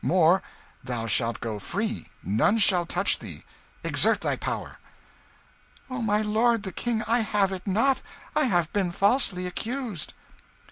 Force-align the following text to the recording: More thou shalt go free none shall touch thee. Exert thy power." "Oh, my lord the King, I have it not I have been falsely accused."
More 0.03 0.41
thou 0.83 1.05
shalt 1.05 1.39
go 1.41 1.59
free 1.59 2.07
none 2.23 2.57
shall 2.57 2.87
touch 2.87 3.19
thee. 3.19 3.43
Exert 3.83 4.21
thy 4.21 4.35
power." 4.35 4.79
"Oh, 5.91 6.01
my 6.01 6.23
lord 6.23 6.63
the 6.63 6.73
King, 6.73 7.03
I 7.05 7.19
have 7.19 7.51
it 7.51 7.67
not 7.67 8.01
I 8.35 8.45
have 8.45 8.73
been 8.73 8.91
falsely 8.91 9.45
accused." 9.45 10.15